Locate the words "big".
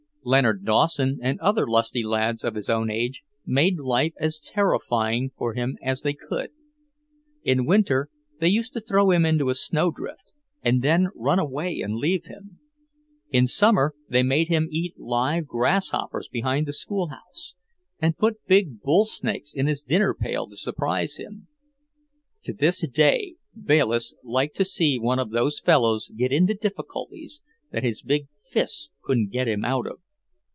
18.45-18.79, 28.03-28.27